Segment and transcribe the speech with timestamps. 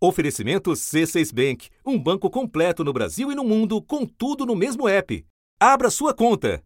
[0.00, 4.88] Oferecimento C6 Bank, um banco completo no Brasil e no mundo, com tudo no mesmo
[4.88, 5.24] app.
[5.58, 6.62] Abra sua conta.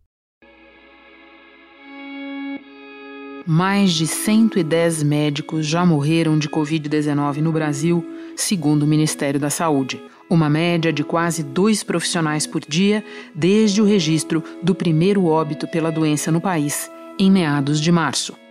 [3.47, 8.05] Mais de 110 médicos já morreram de Covid-19 no Brasil,
[8.37, 10.01] segundo o Ministério da Saúde.
[10.29, 13.03] Uma média de quase dois profissionais por dia
[13.35, 18.42] desde o registro do primeiro óbito pela doença no país, em meados de março.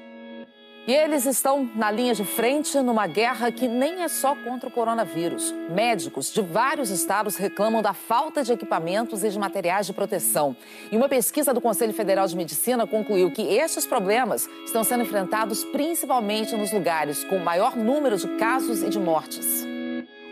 [0.87, 4.71] E eles estão na linha de frente numa guerra que nem é só contra o
[4.71, 5.53] coronavírus.
[5.69, 10.55] Médicos de vários estados reclamam da falta de equipamentos e de materiais de proteção.
[10.91, 15.63] E uma pesquisa do Conselho Federal de Medicina concluiu que estes problemas estão sendo enfrentados
[15.65, 19.60] principalmente nos lugares com maior número de casos e de mortes.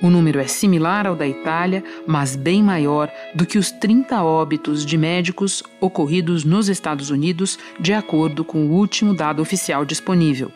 [0.02, 4.86] O número é similar ao da Itália, mas bem maior do que os 30 óbitos
[4.86, 10.52] de médicos ocorridos nos Estados Unidos, de acordo com o último dado oficial disponível.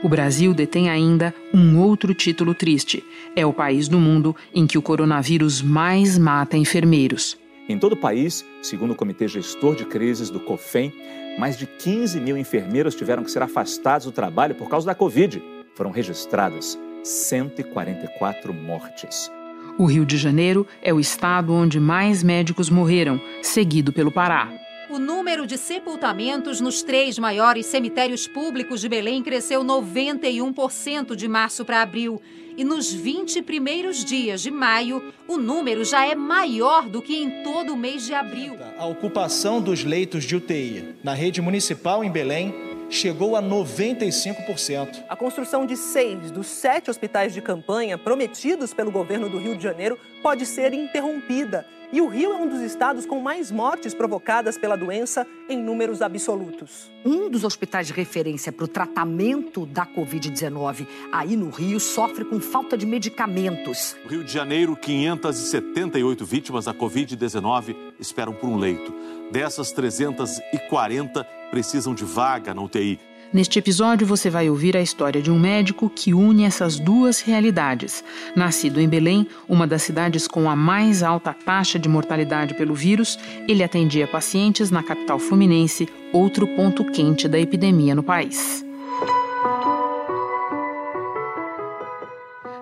[0.00, 3.02] O Brasil detém ainda um outro título triste:
[3.34, 7.36] é o país do mundo em que o coronavírus mais mata enfermeiros.
[7.68, 10.92] Em todo o país, segundo o Comitê Gestor de Crises do COFEM,
[11.36, 15.42] mais de 15 mil enfermeiros tiveram que ser afastados do trabalho por causa da Covid.
[15.74, 19.30] Foram registradas 144 mortes.
[19.78, 24.50] O Rio de Janeiro é o estado onde mais médicos morreram, seguido pelo Pará.
[24.88, 31.64] O número de sepultamentos nos três maiores cemitérios públicos de Belém cresceu 91% de março
[31.64, 32.22] para abril.
[32.56, 37.42] E nos 20 primeiros dias de maio, o número já é maior do que em
[37.42, 38.56] todo o mês de abril.
[38.78, 42.54] A ocupação dos leitos de UTI na rede municipal em Belém
[42.94, 45.04] chegou a 95%.
[45.08, 49.62] A construção de seis dos sete hospitais de campanha prometidos pelo governo do Rio de
[49.62, 51.66] Janeiro pode ser interrompida.
[51.92, 56.02] E o Rio é um dos estados com mais mortes provocadas pela doença em números
[56.02, 56.90] absolutos.
[57.04, 62.40] Um dos hospitais de referência para o tratamento da Covid-19 aí no Rio sofre com
[62.40, 63.96] falta de medicamentos.
[64.02, 68.92] No Rio de Janeiro, 578 vítimas da Covid-19 esperam por um leito.
[69.30, 72.98] Dessas, 340 precisam de vaga na UTI.
[73.32, 78.02] Neste episódio, você vai ouvir a história de um médico que une essas duas realidades.
[78.34, 83.16] Nascido em Belém, uma das cidades com a mais alta taxa de mortalidade pelo vírus,
[83.46, 88.64] ele atendia pacientes na capital fluminense, outro ponto quente da epidemia no país.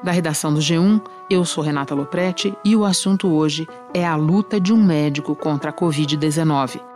[0.04, 4.60] Da redação do G1, eu sou Renata Loprete e o assunto hoje é a luta
[4.60, 6.91] de um médico contra a Covid-19.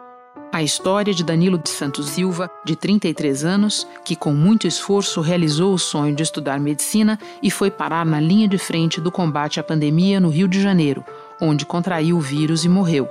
[0.56, 5.74] A história de Danilo de Santos Silva, de 33 anos, que com muito esforço realizou
[5.74, 9.62] o sonho de estudar medicina e foi parar na linha de frente do combate à
[9.62, 11.04] pandemia no Rio de Janeiro,
[11.42, 13.06] onde contraiu o vírus e morreu.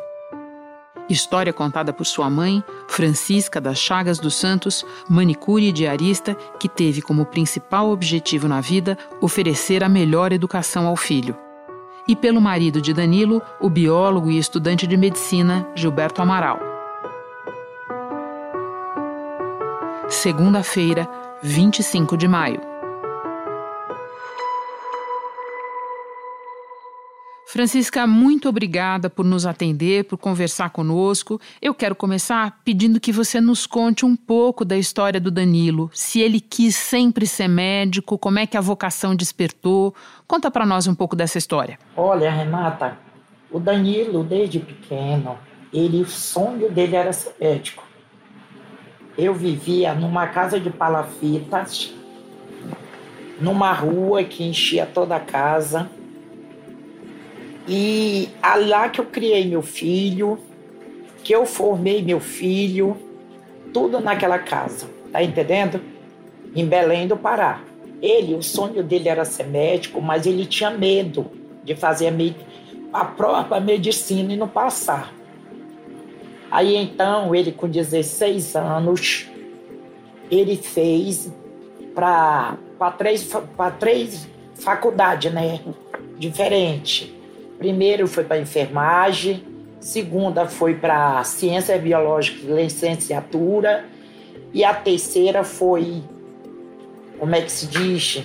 [1.07, 6.99] História contada por sua mãe, Francisca das Chagas dos Santos, manicure e diarista, que teve
[6.99, 11.37] como principal objetivo na vida oferecer a melhor educação ao filho.
[12.07, 16.74] E pelo marido de Danilo, o biólogo e estudante de medicina Gilberto Amaral.
[20.09, 21.07] Segunda-feira,
[21.41, 22.61] 25 de maio.
[27.47, 31.39] Francisca, muito obrigada por nos atender, por conversar conosco.
[31.61, 35.89] Eu quero começar pedindo que você nos conte um pouco da história do Danilo.
[35.93, 39.95] Se ele quis sempre ser médico, como é que a vocação despertou?
[40.27, 41.79] Conta para nós um pouco dessa história.
[41.95, 42.97] Olha, Renata,
[43.49, 45.37] o Danilo, desde pequeno,
[45.71, 47.84] ele, o sonho dele era ser médico
[49.17, 51.93] eu vivia numa casa de palafitas,
[53.39, 55.89] numa rua que enchia toda a casa.
[57.67, 58.29] E
[58.67, 60.37] lá que eu criei meu filho,
[61.23, 62.97] que eu formei meu filho,
[63.73, 65.81] tudo naquela casa, tá entendendo?
[66.55, 67.61] Em Belém do Pará.
[68.01, 71.31] Ele, o sonho dele era ser médico, mas ele tinha medo
[71.63, 72.07] de fazer
[72.93, 75.11] a, a própria medicina e não passar.
[76.55, 79.27] Aí então, ele com 16 anos,
[80.31, 81.29] ele fez
[81.93, 82.57] para
[82.97, 83.29] três,
[83.77, 85.59] três faculdades, né?
[86.17, 87.13] Diferente.
[87.57, 89.43] Primeiro foi para enfermagem,
[89.81, 93.83] segunda foi para ciência biológica, licenciatura,
[94.53, 96.01] e a terceira foi,
[97.19, 98.23] como é que se diz?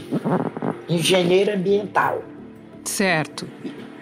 [0.89, 2.23] Engenheiro ambiental.
[2.85, 3.49] Certo.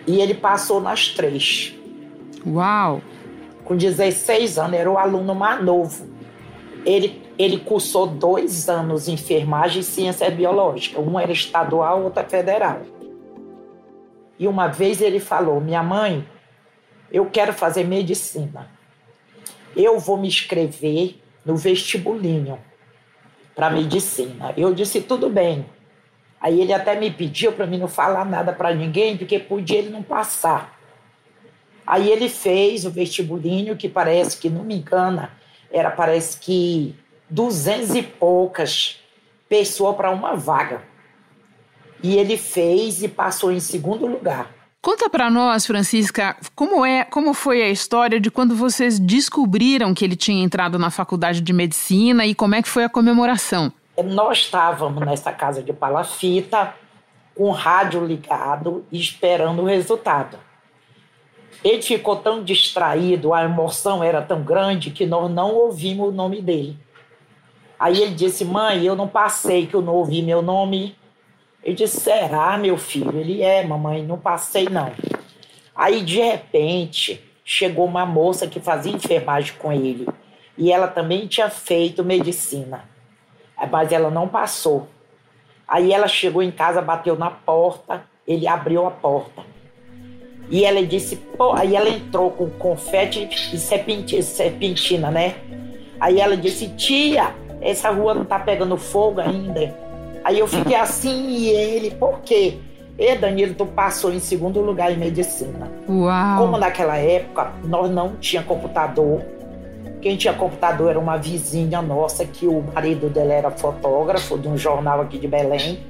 [0.07, 1.75] E ele passou nas três.
[2.47, 3.01] Uau!
[3.69, 6.09] Com 16 anos, era o aluno mais novo.
[6.87, 10.99] Ele, ele cursou dois anos em enfermagem e ciência biológica.
[10.99, 12.81] Um era estadual, outro é federal.
[14.39, 16.27] E uma vez ele falou: Minha mãe,
[17.13, 18.71] eu quero fazer medicina.
[19.77, 22.59] Eu vou me inscrever no vestibulinho
[23.55, 24.55] para medicina.
[24.57, 25.67] Eu disse: Tudo bem.
[26.41, 29.91] Aí ele até me pediu para mim não falar nada para ninguém, porque podia ele
[29.91, 30.78] não passar.
[31.89, 35.33] Aí ele fez o vestibulinho, que parece que, não me engana,
[35.73, 36.95] era parece que
[37.31, 39.01] duzentas e poucas
[39.49, 40.83] pessoas para uma vaga.
[42.03, 44.51] E ele fez e passou em segundo lugar.
[44.83, 50.05] Conta para nós, Francisca, como é, como foi a história de quando vocês descobriram que
[50.05, 53.73] ele tinha entrado na faculdade de medicina e como é que foi a comemoração?
[54.05, 56.75] Nós estávamos nessa casa de palafita,
[57.35, 60.48] com o rádio ligado esperando o resultado.
[61.65, 66.41] Ele ficou tão distraído, a emoção era tão grande que nós não ouvimos o nome
[66.41, 66.77] dele.
[67.79, 70.97] Aí ele disse: Mãe, eu não passei que eu não ouvi meu nome.
[71.65, 73.19] Eu disse: Será, meu filho?
[73.19, 74.93] Ele é, mamãe, não passei não.
[75.75, 80.07] Aí de repente chegou uma moça que fazia enfermagem com ele
[80.57, 82.85] e ela também tinha feito medicina,
[83.71, 84.89] mas ela não passou.
[85.67, 89.43] Aí ela chegou em casa, bateu na porta, ele abriu a porta.
[90.51, 95.35] E ela disse, pô, aí ela entrou com confete e serpentina, né?
[96.01, 99.75] Aí ela disse, tia, essa rua não tá pegando fogo ainda.
[100.25, 102.59] Aí eu fiquei assim e ele, por quê?
[102.99, 105.71] E Danilo, tu passou em segundo lugar em medicina.
[105.89, 106.39] Uau!
[106.39, 109.23] Como naquela época nós não tinha computador.
[110.01, 114.57] Quem tinha computador era uma vizinha nossa, que o marido dela era fotógrafo de um
[114.57, 115.81] jornal aqui de Belém.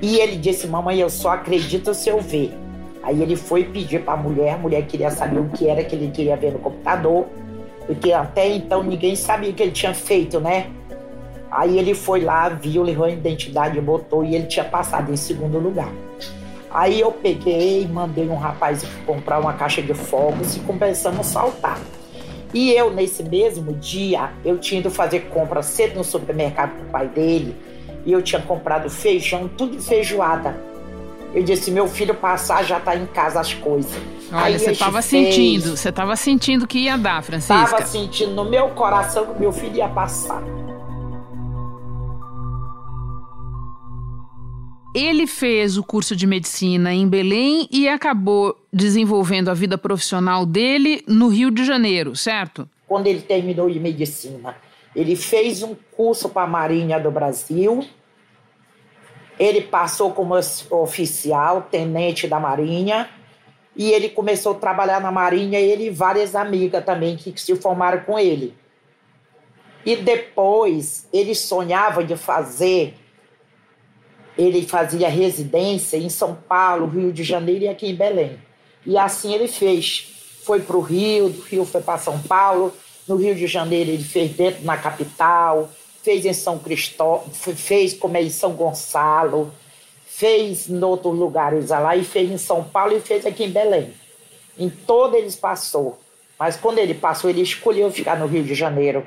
[0.00, 2.52] E ele disse, mamãe, eu só acredito se eu ver.
[3.04, 5.94] Aí ele foi pedir para a mulher, a mulher queria saber o que era que
[5.94, 7.26] ele queria ver no computador,
[7.86, 10.70] porque até então ninguém sabia o que ele tinha feito, né?
[11.50, 15.58] Aí ele foi lá, viu, levou a identidade, botou e ele tinha passado em segundo
[15.58, 15.92] lugar.
[16.70, 21.78] Aí eu peguei, mandei um rapaz comprar uma caixa de fogos e começamos a saltar.
[22.54, 26.86] E eu, nesse mesmo dia, eu tinha ido fazer compra cedo no supermercado com o
[26.86, 27.54] pai dele
[28.06, 30.73] e eu tinha comprado feijão, tudo feijoada
[31.34, 33.92] eu disse, meu filho passar já tá em casa as coisas.
[34.32, 37.64] Olha, você estava sentindo, você estava sentindo que ia dar, Francisca.
[37.64, 40.42] Estava sentindo no meu coração que meu filho ia passar.
[44.94, 51.02] Ele fez o curso de medicina em Belém e acabou desenvolvendo a vida profissional dele
[51.08, 52.68] no Rio de Janeiro, certo?
[52.86, 54.54] Quando ele terminou de medicina,
[54.94, 57.84] ele fez um curso para a Marinha do Brasil
[59.38, 60.34] ele passou como
[60.70, 63.08] oficial, tenente da Marinha,
[63.76, 68.00] e ele começou a trabalhar na Marinha, ele e várias amigas também que se formaram
[68.04, 68.54] com ele.
[69.84, 72.94] E depois ele sonhava de fazer,
[74.38, 78.38] ele fazia residência em São Paulo, Rio de Janeiro e aqui em Belém.
[78.86, 80.10] E assim ele fez.
[80.44, 82.72] Foi para o Rio, do Rio foi para São Paulo,
[83.08, 85.70] no Rio de Janeiro ele fez dentro na capital,
[86.04, 89.50] fez em São Cristóvão, fez como é em São Gonçalo,
[90.06, 93.94] fez em outros lugares lá e fez em São Paulo e fez aqui em Belém.
[94.58, 95.98] Em todo eles passou.
[96.38, 99.06] Mas quando ele passou, ele escolheu ficar no Rio de Janeiro.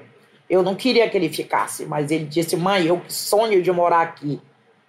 [0.49, 4.41] Eu não queria que ele ficasse, mas ele disse: "Mãe, eu sonho de morar aqui".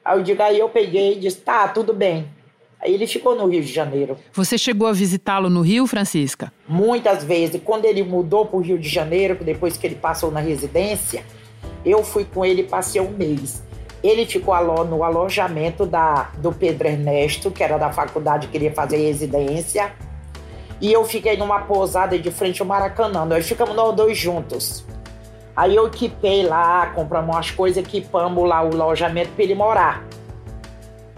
[0.02, 2.26] Aí eu digo, aí eu peguei e disse: "Tá, tudo bem".
[2.80, 4.16] Aí ele ficou no Rio de Janeiro.
[4.32, 6.52] Você chegou a visitá-lo no Rio, Francisca?
[6.66, 7.60] Muitas vezes.
[7.64, 11.24] Quando ele mudou para o Rio de Janeiro, depois que ele passou na residência,
[11.84, 13.62] eu fui com ele, passei um mês.
[14.02, 14.54] Ele ficou
[14.84, 19.92] no alojamento da, do Pedro Ernesto, que era da faculdade, queria fazer residência.
[20.80, 23.24] E eu fiquei numa pousada de frente ao Maracanã.
[23.24, 24.84] Nós ficamos nós dois juntos.
[25.56, 30.04] Aí eu equipei lá, compramos umas coisas, equipamos lá o alojamento para ele morar.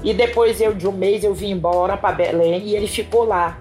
[0.03, 3.59] E depois eu, de um mês, eu vim embora para Belém e ele ficou lá.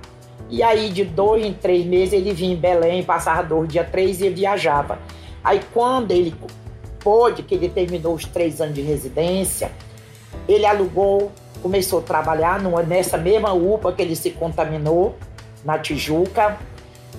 [0.50, 4.22] E aí, de dois em três meses, ele vinha em Belém, passava dois, dia três
[4.22, 4.98] e viajava.
[5.44, 6.34] Aí, quando ele
[7.00, 9.72] pôde, que ele terminou os três anos de residência,
[10.48, 15.16] ele alugou, começou a trabalhar numa, nessa mesma UPA que ele se contaminou,
[15.64, 16.58] na Tijuca,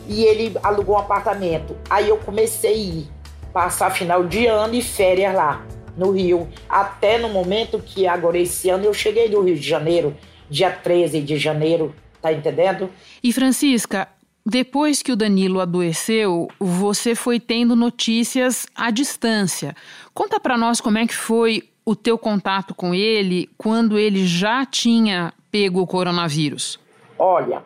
[0.08, 1.76] e ele alugou um apartamento.
[1.88, 3.08] Aí eu comecei a ir,
[3.52, 5.64] passar final de ano e férias lá,
[5.96, 6.49] no Rio.
[6.68, 10.16] Até no momento que agora esse ano eu cheguei do Rio de Janeiro,
[10.49, 12.90] dia 13 de janeiro, tá entendendo?
[13.22, 14.08] E Francisca,
[14.44, 19.75] depois que o Danilo adoeceu, você foi tendo notícias à distância.
[20.14, 24.64] Conta para nós como é que foi o teu contato com ele quando ele já
[24.64, 26.78] tinha pego o coronavírus.
[27.18, 27.62] Olha,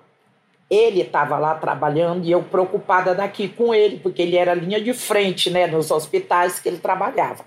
[0.68, 4.92] ele estava lá trabalhando e eu preocupada daqui com ele, porque ele era linha de
[4.92, 7.44] frente, né, nos hospitais que ele trabalhava.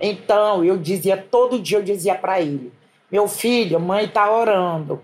[0.00, 2.72] Então, eu dizia todo dia eu dizia para ele:
[3.10, 5.02] "Meu filho, mãe está orando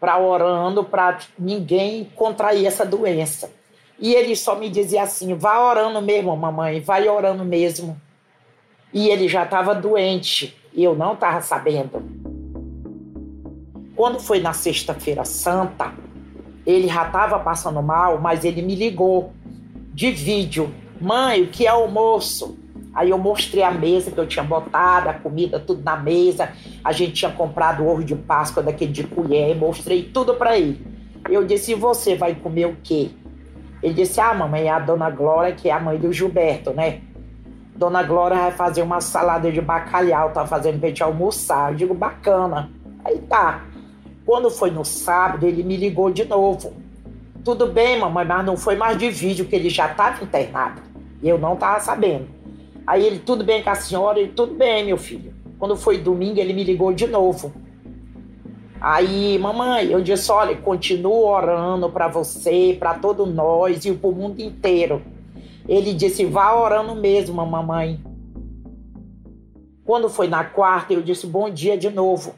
[0.00, 3.52] para orando para ninguém contrair essa doença.
[3.98, 8.00] E ele só me dizia assim: vá orando mesmo, mamãe, vai orando mesmo.
[8.92, 10.56] E ele já estava doente.
[10.72, 12.02] E eu não estava sabendo.
[13.94, 15.92] Quando foi na Sexta-feira Santa,
[16.64, 19.32] ele já estava passando mal, mas ele me ligou
[19.92, 20.72] de vídeo.
[21.00, 22.58] Mãe, o que é almoço?
[23.00, 26.50] Aí eu mostrei a mesa que eu tinha botado, a comida tudo na mesa.
[26.84, 29.56] A gente tinha comprado ovo de Páscoa daquele de colher.
[29.56, 30.86] Mostrei tudo para ele.
[31.26, 33.08] Eu disse: e você vai comer o quê?
[33.82, 37.00] Ele disse: Ah, mamãe, é a dona Glória, que é a mãe do Gilberto, né?
[37.74, 41.72] Dona Glória vai fazer uma salada de bacalhau, tá fazendo pra gente almoçar.
[41.72, 42.70] Eu digo: bacana.
[43.02, 43.62] Aí tá.
[44.26, 46.74] Quando foi no sábado, ele me ligou de novo.
[47.42, 50.82] Tudo bem, mamãe, mas não foi mais de vídeo, que ele já estava internado.
[51.22, 52.39] E eu não estava sabendo.
[52.86, 54.18] Aí ele, tudo bem com a senhora?
[54.18, 55.34] Ele, tudo bem, meu filho.
[55.58, 57.52] Quando foi domingo, ele me ligou de novo.
[58.80, 64.12] Aí, mamãe, eu disse: olha, continuo orando para você, para todos nós e para o
[64.12, 65.02] mundo inteiro.
[65.68, 68.00] Ele disse: vá orando mesmo, mamãe.
[69.84, 72.34] Quando foi na quarta, eu disse: bom dia de novo.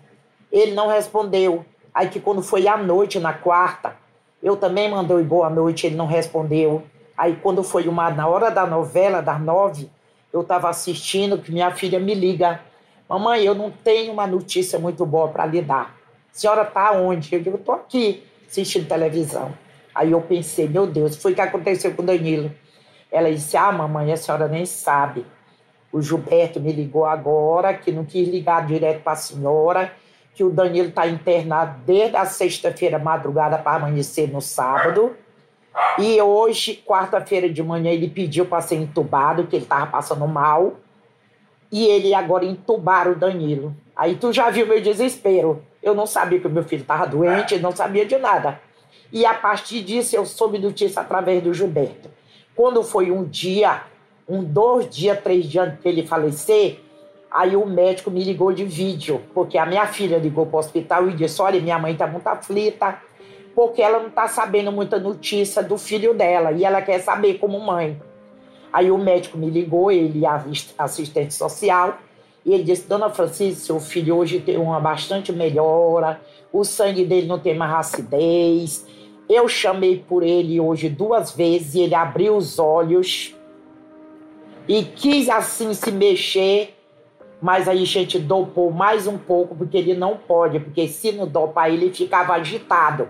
[0.50, 1.64] Ele não respondeu.
[1.94, 3.94] Aí que quando foi à noite, na quarta,
[4.42, 6.82] eu também mandei boa noite, ele não respondeu.
[7.16, 9.88] Aí quando foi uma na hora da novela, das nove,
[10.32, 12.60] eu estava assistindo, que minha filha me liga.
[13.08, 15.94] Mamãe, eu não tenho uma notícia muito boa para lhe dar.
[16.32, 17.34] A senhora está onde?
[17.34, 19.52] Eu digo, estou aqui, assistindo televisão.
[19.94, 22.50] Aí eu pensei, meu Deus, foi o que aconteceu com o Danilo.
[23.10, 25.26] Ela disse, ah, mamãe, a senhora nem sabe.
[25.92, 29.92] O Gilberto me ligou agora, que não quis ligar direto para a senhora,
[30.34, 35.14] que o Danilo está internado desde a sexta-feira, madrugada, para amanhecer no sábado.
[35.98, 40.74] E hoje, quarta-feira de manhã, ele pediu para ser entubado, que ele estava passando mal.
[41.70, 43.74] E ele agora entubaram o Danilo.
[43.96, 45.62] Aí tu já viu meu desespero.
[45.82, 48.60] Eu não sabia que o meu filho estava doente, não sabia de nada.
[49.12, 52.10] E a partir disso eu soube notícia através do Gilberto.
[52.54, 53.82] Quando foi um dia,
[54.28, 56.80] um dois dias, três dias antes que ele falecer,
[57.30, 61.08] aí o médico me ligou de vídeo, porque a minha filha ligou para o hospital
[61.08, 62.98] e disse: Olha, minha mãe está muito aflita,
[63.54, 67.60] porque ela não está sabendo muita notícia do filho dela e ela quer saber como
[67.60, 68.00] mãe.
[68.72, 70.28] Aí o médico me ligou, ele é
[70.78, 71.98] assistente social,
[72.44, 76.20] e ele disse: Dona Francisca, seu filho hoje tem uma bastante melhora,
[76.52, 78.86] o sangue dele não tem mais acidez.
[79.28, 83.34] Eu chamei por ele hoje duas vezes e ele abriu os olhos
[84.68, 86.71] e quis assim se mexer,
[87.42, 91.26] mas aí a gente dopou mais um pouco, porque ele não pode, porque se não
[91.26, 93.08] dopar ele ficava agitado.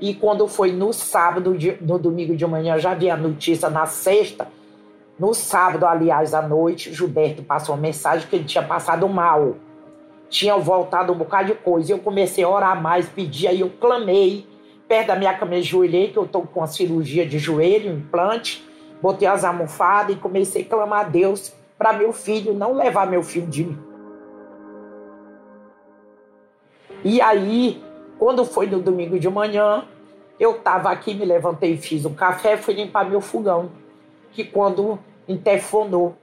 [0.00, 4.48] E quando foi no sábado, no domingo de manhã, já vi a notícia na sexta.
[5.18, 9.56] No sábado, aliás, à noite, Gilberto passou uma mensagem que ele tinha passado mal.
[10.30, 11.92] Tinha voltado um bocado de coisa.
[11.92, 14.46] Eu comecei a orar mais, pedir, aí eu clamei.
[14.88, 18.66] Perto da minha cama, joelhei, que eu estou com a cirurgia de joelho, implante.
[19.00, 23.22] Botei as almofadas e comecei a clamar a Deus para meu filho não levar meu
[23.22, 23.78] filho de mim.
[27.04, 27.82] E aí,
[28.18, 29.84] quando foi no domingo de manhã,
[30.38, 33.70] eu estava aqui, me levantei, fiz um café, fui limpar meu fogão.
[34.32, 34.98] Que quando
[35.28, 36.14] interfonou,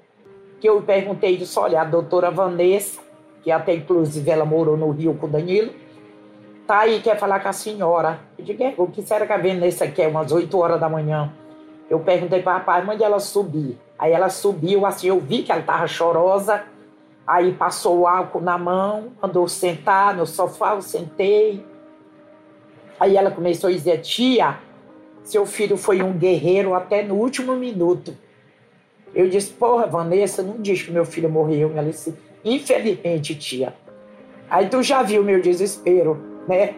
[0.60, 3.02] que eu perguntei, disse, olha, a doutora Vanessa,
[3.44, 5.72] que até inclusive ela morou no Rio com o Danilo,
[6.66, 8.20] tá aí, quer falar com a senhora.
[8.38, 11.34] Eu digo, é, o que será que a Vanessa quer, umas 8 horas da manhã?
[11.90, 13.78] Eu perguntei para a rapaz, mande ela subir.
[14.00, 16.64] Aí ela subiu, assim, eu vi que ela estava chorosa,
[17.28, 21.64] aí passou o álcool na mão, mandou sentar no sofá, eu sentei,
[23.00, 24.58] Aí ela começou a dizer: Tia,
[25.24, 28.16] seu filho foi um guerreiro até no último minuto.
[29.16, 31.72] Eu disse: Porra, Vanessa, não diz que meu filho morreu.
[31.76, 32.14] Ela disse:
[32.44, 33.74] Infelizmente, tia.
[34.50, 36.76] Aí tu já viu meu desespero, né?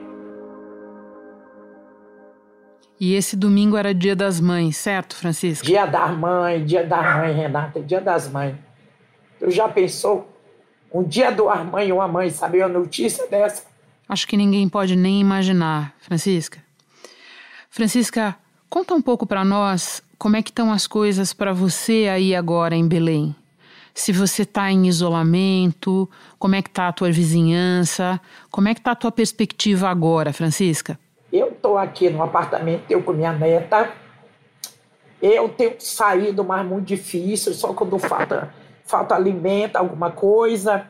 [3.01, 5.65] E esse domingo era dia das mães, certo, Francisco?
[5.65, 8.53] Dia das mães, dia das mães, Renata, dia das mães.
[9.39, 10.31] Tu já pensou?
[10.93, 13.63] Um dia do mãe e uma mãe saber a notícia dessa?
[14.07, 16.59] Acho que ninguém pode nem imaginar, Francisca.
[17.71, 18.35] Francisca,
[18.69, 22.75] conta um pouco para nós como é que estão as coisas para você aí agora
[22.75, 23.35] em Belém.
[23.95, 28.79] Se você está em isolamento, como é que está a tua vizinhança, como é que
[28.79, 30.99] está a tua perspectiva agora, Francisca?
[31.61, 33.91] Estou aqui no apartamento, eu com minha neta.
[35.21, 38.51] Eu tenho saído, mas muito difícil, só quando falta,
[38.83, 40.89] falta alimento, alguma coisa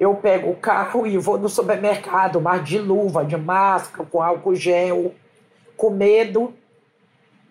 [0.00, 4.54] eu pego o carro e vou no supermercado, mas de luva, de máscara, com álcool
[4.54, 5.14] gel,
[5.76, 6.54] com medo.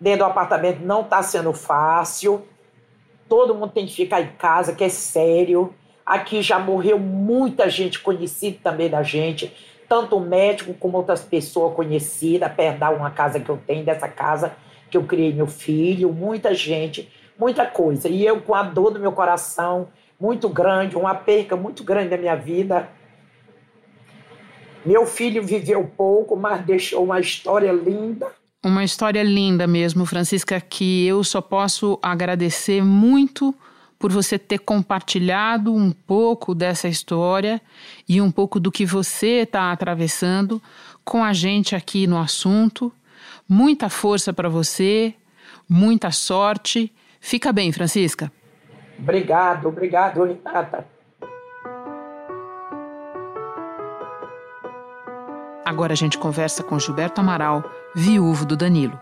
[0.00, 2.42] Dentro do apartamento não está sendo fácil.
[3.28, 5.72] Todo mundo tem que ficar em casa, que é sério.
[6.04, 9.54] Aqui já morreu muita gente conhecida também da gente,
[9.90, 14.06] tanto o médico como outras pessoas conhecidas, perto da uma casa que eu tenho, dessa
[14.06, 14.52] casa
[14.88, 18.08] que eu criei meu filho, muita gente, muita coisa.
[18.08, 22.16] E eu com a dor no meu coração, muito grande, uma perca muito grande da
[22.16, 22.88] minha vida.
[24.86, 28.28] Meu filho viveu pouco, mas deixou uma história linda.
[28.64, 33.52] Uma história linda mesmo, Francisca, que eu só posso agradecer muito
[34.00, 37.60] por você ter compartilhado um pouco dessa história
[38.08, 40.60] e um pouco do que você está atravessando
[41.04, 42.90] com a gente aqui no assunto.
[43.46, 45.14] Muita força para você,
[45.68, 46.90] muita sorte.
[47.20, 48.32] Fica bem, Francisca.
[48.98, 50.86] Obrigado, obrigado, Renata.
[55.62, 57.62] Agora a gente conversa com Gilberto Amaral,
[57.94, 58.98] viúvo do Danilo.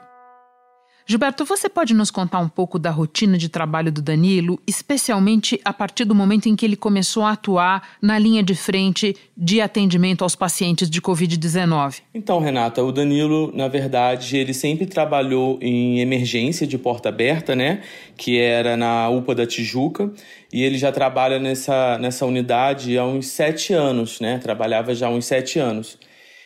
[1.10, 5.72] Gilberto, você pode nos contar um pouco da rotina de trabalho do Danilo, especialmente a
[5.72, 10.22] partir do momento em que ele começou a atuar na linha de frente de atendimento
[10.22, 12.02] aos pacientes de Covid-19?
[12.12, 17.80] Então, Renata, o Danilo, na verdade, ele sempre trabalhou em emergência de porta aberta, né?
[18.14, 20.12] Que era na UPA da Tijuca.
[20.52, 24.36] E ele já trabalha nessa, nessa unidade há uns sete anos, né?
[24.42, 25.96] Trabalhava já há uns sete anos.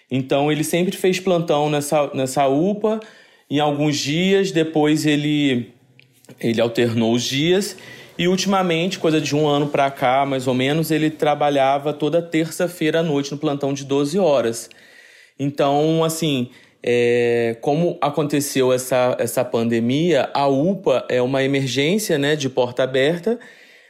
[0.09, 3.01] Então, ele sempre fez plantão nessa, nessa UPA
[3.57, 5.75] em alguns dias, depois ele,
[6.41, 7.77] ele alternou os dias
[8.19, 13.01] e ultimamente, coisa de um ano para cá, mais ou menos, ele trabalhava toda terça-feira
[13.01, 14.71] à noite no plantão de 12 horas.
[15.39, 16.49] Então, assim,
[16.83, 23.39] é, como aconteceu essa, essa pandemia, a UPA é uma emergência né, de porta aberta,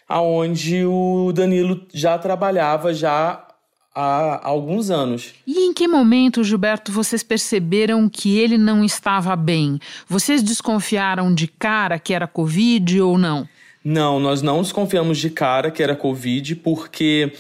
[0.09, 3.47] aonde o Danilo já trabalhava já
[3.95, 5.35] há alguns anos.
[5.47, 9.79] E em que momento, Gilberto, vocês perceberam que ele não estava bem?
[10.09, 13.49] Vocês desconfiaram de cara que era Covid ou não?
[13.85, 17.33] Não, nós não desconfiamos de cara que era Covid, porque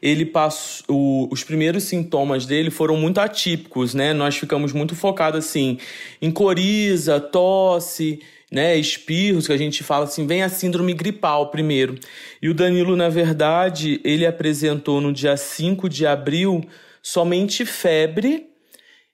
[0.00, 1.28] ele passou.
[1.30, 4.14] os primeiros sintomas dele foram muito atípicos, né?
[4.14, 5.78] Nós ficamos muito focados assim
[6.22, 11.94] em coriza, tosse né, espirros, que a gente fala assim, vem a síndrome gripal primeiro.
[12.42, 16.62] E o Danilo, na verdade, ele apresentou no dia 5 de abril
[17.02, 18.48] somente febre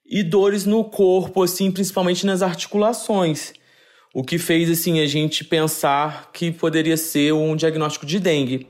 [0.09, 3.53] e dores no corpo, assim, principalmente nas articulações.
[4.15, 8.67] O que fez assim a gente pensar que poderia ser um diagnóstico de dengue.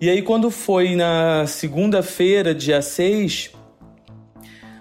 [0.00, 3.52] E aí quando foi na segunda-feira, dia 6,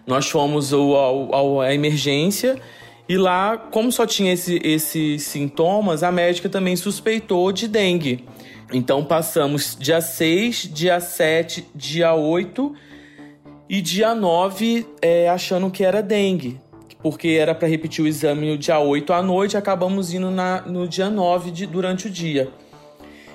[0.07, 2.59] nós fomos ao, ao, à emergência
[3.07, 8.23] e lá, como só tinha esse, esses sintomas, a médica também suspeitou de dengue.
[8.71, 12.73] Então passamos dia 6, dia 7, dia 8
[13.69, 16.59] e dia 9 é, achando que era dengue.
[17.01, 20.87] Porque era para repetir o exame no dia 8 à noite, acabamos indo na, no
[20.87, 22.49] dia 9 de, durante o dia.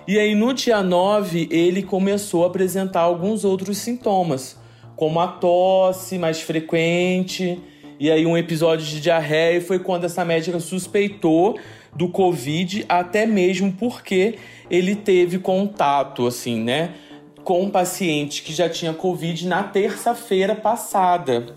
[0.07, 4.57] E aí no dia 9 ele começou a apresentar alguns outros sintomas,
[4.96, 7.61] como a tosse mais frequente,
[7.98, 11.58] e aí um episódio de diarreia foi quando essa médica suspeitou
[11.94, 14.37] do Covid, até mesmo porque
[14.70, 16.94] ele teve contato, assim, né,
[17.42, 21.56] com um paciente que já tinha Covid na terça-feira passada,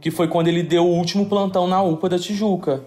[0.00, 2.84] que foi quando ele deu o último plantão na UPA da Tijuca.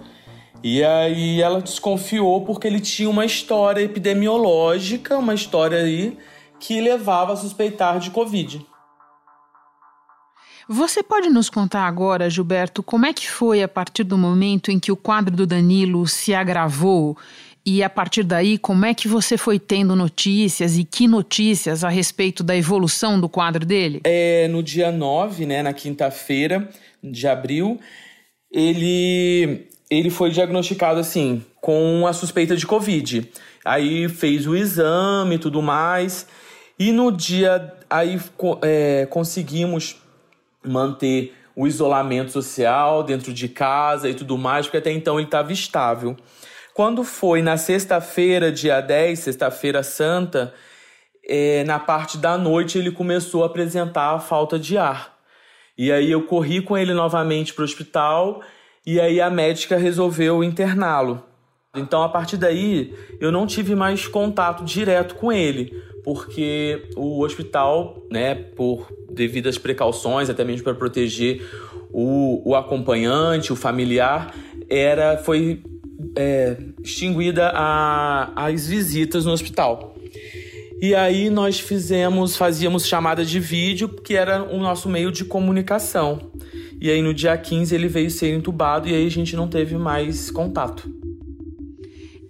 [0.64, 6.18] E aí ela desconfiou porque ele tinha uma história epidemiológica, uma história aí
[6.60, 8.66] que levava a suspeitar de Covid.
[10.70, 14.80] Você pode nos contar agora, Gilberto, como é que foi a partir do momento em
[14.80, 17.18] que o quadro do Danilo se agravou
[17.66, 21.90] e a partir daí, como é que você foi tendo notícias e que notícias a
[21.90, 24.00] respeito da evolução do quadro dele?
[24.06, 26.70] É, no dia 9, né, na quinta-feira
[27.04, 27.78] de abril,
[28.50, 33.30] ele, ele foi diagnosticado assim, com a suspeita de Covid.
[33.66, 36.26] Aí fez o exame e tudo mais.
[36.80, 37.74] E no dia.
[37.90, 38.18] Aí
[38.62, 39.98] é, conseguimos
[40.70, 45.52] manter o isolamento social dentro de casa e tudo mais, porque até então ele estava
[45.52, 46.16] estável.
[46.74, 50.54] Quando foi na sexta-feira, dia 10, sexta-feira santa,
[51.28, 55.18] é, na parte da noite ele começou a apresentar a falta de ar.
[55.76, 58.42] E aí eu corri com ele novamente para o hospital
[58.86, 61.24] e aí a médica resolveu interná-lo.
[61.76, 65.74] Então a partir daí eu não tive mais contato direto com ele,
[66.08, 71.46] porque o hospital, né, por devidas precauções, até mesmo para proteger
[71.92, 74.34] o, o acompanhante, o familiar,
[74.70, 75.62] era foi
[76.16, 79.98] é, extinguida a, as visitas no hospital.
[80.82, 86.32] E aí nós fizemos, fazíamos chamada de vídeo, que era o nosso meio de comunicação.
[86.80, 89.76] E aí no dia 15 ele veio ser entubado e aí a gente não teve
[89.76, 90.90] mais contato.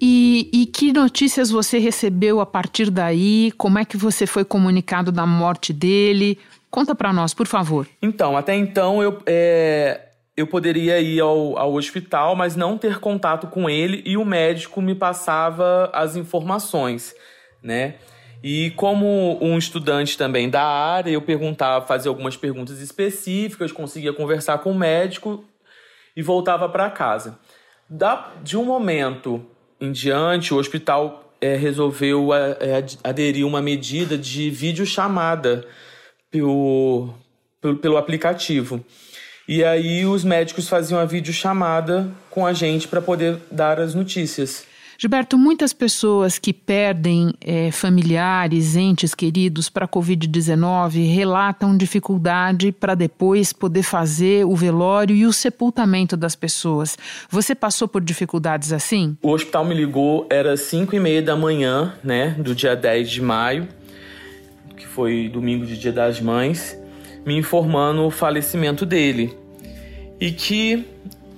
[0.01, 3.51] E, e, que notícias você recebeu a partir daí?
[3.57, 6.37] Como é que você foi comunicado da morte dele?
[6.69, 7.87] Conta para nós, por favor.
[8.01, 13.47] Então, até então eu, é, eu poderia ir ao, ao hospital, mas não ter contato
[13.47, 17.15] com ele e o médico me passava as informações,
[17.63, 17.95] né?
[18.43, 24.59] E como um estudante também da área, eu perguntava, fazia algumas perguntas específicas, conseguia conversar
[24.59, 25.43] com o médico
[26.15, 27.39] e voltava para casa.
[27.89, 29.43] Da, de um momento
[29.79, 35.65] em diante, o hospital é, resolveu é, aderir uma medida de videochamada
[36.29, 37.13] pelo,
[37.61, 38.83] pelo, pelo aplicativo.
[39.47, 44.66] E aí os médicos faziam a videochamada com a gente para poder dar as notícias.
[44.99, 52.95] Gilberto, muitas pessoas que perdem é, familiares, entes queridos para a Covid-19 relatam dificuldade para
[52.95, 56.97] depois poder fazer o velório e o sepultamento das pessoas.
[57.29, 59.15] Você passou por dificuldades assim?
[59.21, 63.21] O hospital me ligou, era 5 e meia da manhã, né, do dia 10 de
[63.21, 63.67] maio,
[64.75, 66.75] que foi domingo de Dia das Mães,
[67.23, 69.37] me informando o falecimento dele.
[70.19, 70.83] E que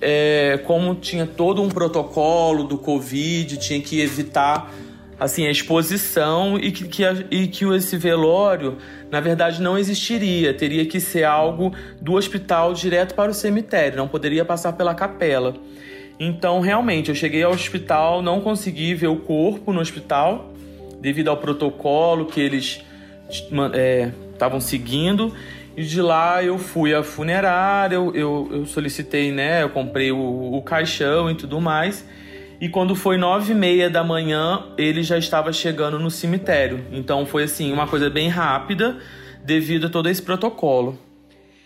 [0.00, 4.72] é, como tinha todo um protocolo do Covid, tinha que evitar
[5.18, 8.78] assim a exposição e que, que, e que esse velório,
[9.10, 10.54] na verdade, não existiria.
[10.54, 15.54] Teria que ser algo do hospital direto para o cemitério, não poderia passar pela capela.
[16.18, 20.52] Então, realmente, eu cheguei ao hospital, não consegui ver o corpo no hospital,
[21.00, 22.82] devido ao protocolo que eles
[23.30, 25.34] estavam é, seguindo.
[25.76, 29.62] E de lá eu fui à funerária, eu, eu, eu solicitei, né?
[29.62, 32.04] Eu comprei o, o, caixão e tudo mais.
[32.60, 36.84] E quando foi nove e meia da manhã, ele já estava chegando no cemitério.
[36.92, 38.98] Então foi assim, uma coisa bem rápida
[39.44, 40.98] devido a todo esse protocolo.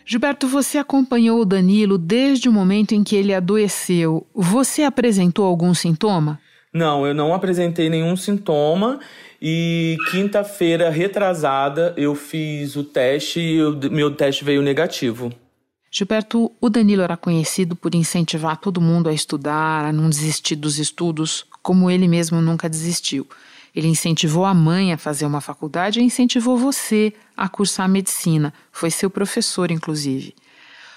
[0.07, 4.27] Gilberto, você acompanhou o Danilo desde o momento em que ele adoeceu.
[4.35, 6.39] Você apresentou algum sintoma?
[6.75, 8.99] Não, eu não apresentei nenhum sintoma
[9.41, 15.33] e quinta-feira retrasada eu fiz o teste e meu teste veio negativo.
[15.89, 20.81] Gilberto, o Danilo era conhecido por incentivar todo mundo a estudar, a não desistir dos
[20.81, 23.25] estudos, como ele mesmo nunca desistiu.
[23.73, 28.53] Ele incentivou a mãe a fazer uma faculdade e incentivou você a cursar medicina.
[28.73, 30.35] Foi seu professor, inclusive.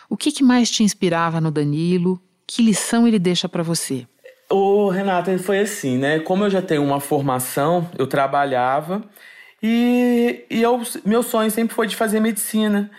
[0.10, 2.20] O que, que mais te inspirava no Danilo?
[2.48, 4.08] Que lição ele deixa para você?
[4.50, 6.20] O Renata foi assim, né?
[6.20, 9.04] Como eu já tenho uma formação, eu trabalhava
[9.62, 12.90] e, e eu, meu sonho sempre foi de fazer medicina.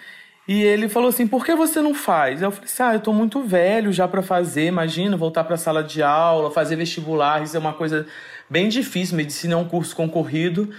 [0.47, 2.43] E ele falou assim: por que você não faz?
[2.43, 4.67] Eu falei assim: ah, eu tô muito velho já para fazer.
[4.67, 8.07] Imagina voltar para a sala de aula, fazer vestibular, isso é uma coisa
[8.49, 9.17] bem difícil.
[9.17, 10.71] Medicina é um curso concorrido.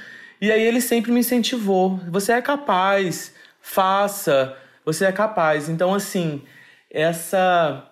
[0.42, 4.56] E aí ele sempre me incentivou: você é capaz, faça,
[4.86, 5.70] você é capaz.
[5.70, 6.44] Então, assim,
[6.92, 7.89] essa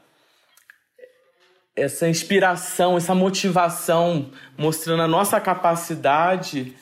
[1.78, 6.74] essa inspiração, essa motivação, mostrando a nossa capacidade,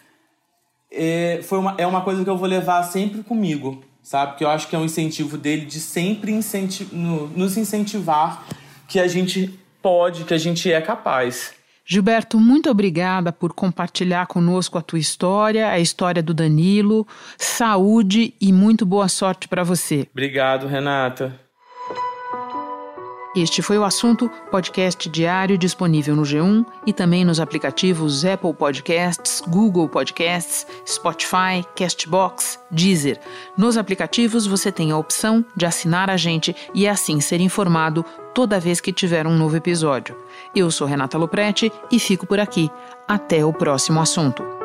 [0.90, 4.38] é, foi uma, é uma coisa que eu vou levar sempre comigo, sabe?
[4.38, 8.46] Que eu acho que é um incentivo dele de sempre incenti no, nos incentivar
[8.88, 11.54] que a gente pode, que a gente é capaz.
[11.86, 17.06] Gilberto, muito obrigada por compartilhar conosco a tua história, a história do Danilo.
[17.38, 20.08] Saúde e muito boa sorte para você.
[20.12, 21.45] Obrigado, Renata.
[23.36, 29.42] Este foi o assunto podcast diário disponível no G1 e também nos aplicativos Apple Podcasts,
[29.46, 33.20] Google Podcasts, Spotify, Castbox, Deezer.
[33.58, 38.58] Nos aplicativos você tem a opção de assinar a gente e assim ser informado toda
[38.58, 40.16] vez que tiver um novo episódio.
[40.56, 42.70] Eu sou Renata Loprete e fico por aqui.
[43.06, 44.65] Até o próximo assunto.